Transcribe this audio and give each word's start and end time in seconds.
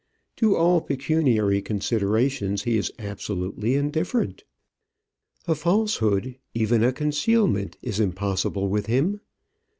To 0.37 0.55
all 0.55 0.81
pecuniary 0.81 1.61
considerations 1.61 2.63
he 2.63 2.75
is 2.75 2.91
absolutely 2.97 3.75
indifferent. 3.75 4.43
A 5.47 5.53
falsehood, 5.53 6.39
even 6.55 6.83
a 6.83 6.91
concealment, 6.91 7.77
is 7.83 7.99
impossible 7.99 8.67
with 8.67 8.87
him. 8.87 9.19